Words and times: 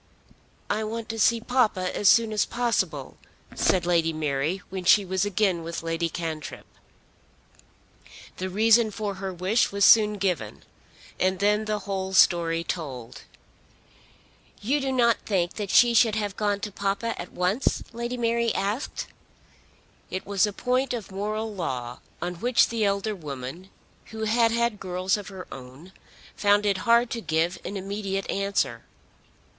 "I 0.67 0.83
want 0.83 1.09
to 1.09 1.19
see 1.19 1.39
papa 1.39 1.95
as 1.95 2.09
soon 2.09 2.33
as 2.33 2.43
possible," 2.43 3.17
said 3.53 3.85
Lady 3.85 4.11
Mary 4.11 4.63
when 4.71 4.83
she 4.83 5.05
was 5.05 5.25
again 5.25 5.61
with 5.61 5.83
Lady 5.83 6.09
Cantrip. 6.09 6.65
The 8.37 8.49
reason 8.49 8.89
for 8.89 9.13
her 9.21 9.31
wish 9.31 9.71
was 9.71 9.85
soon 9.85 10.15
given, 10.17 10.63
and 11.19 11.37
then 11.37 11.65
the 11.65 11.77
whole 11.81 12.13
story 12.13 12.63
told. 12.63 13.21
"You 14.59 14.81
do 14.81 14.91
not 14.91 15.17
think 15.23 15.53
that 15.57 15.69
she 15.69 15.93
should 15.93 16.15
have 16.15 16.35
gone 16.35 16.61
to 16.61 16.71
papa 16.71 17.13
at 17.21 17.31
once?" 17.31 17.83
Lady 17.93 18.17
Mary 18.17 18.51
asked. 18.55 19.05
It 20.09 20.25
was 20.25 20.47
a 20.47 20.51
point 20.51 20.95
of 20.95 21.11
moral 21.11 21.53
law 21.53 21.99
on 22.23 22.39
which 22.41 22.69
the 22.69 22.83
elder 22.83 23.13
woman, 23.13 23.69
who 24.05 24.23
had 24.23 24.49
had 24.51 24.79
girls 24.79 25.15
of 25.15 25.27
her 25.27 25.45
own, 25.51 25.93
found 26.35 26.65
it 26.65 26.79
hard 26.89 27.11
to 27.11 27.21
give 27.21 27.59
an 27.63 27.77
immediate 27.77 28.27
answer. 28.31 28.83